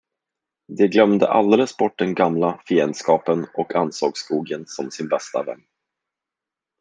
De 0.67 0.87
glömde 0.87 1.27
alldeles 1.29 1.77
bort 1.77 1.99
den 1.99 2.15
gamla 2.15 2.61
fiendskapen 2.65 3.47
och 3.53 3.75
ansåg 3.75 4.17
skogen 4.17 4.65
som 4.67 4.91
sin 4.91 5.07
bästa 5.07 5.43
vän. 5.43 5.63